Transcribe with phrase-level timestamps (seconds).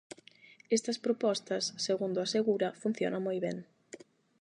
[0.77, 3.57] Estas propostas, segundo asegura, funciona moi ben.